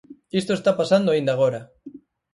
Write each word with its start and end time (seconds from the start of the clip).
Isto 0.39 0.51
está 0.55 0.71
pasando 0.79 1.09
aínda 1.11 1.31
agora. 1.33 1.61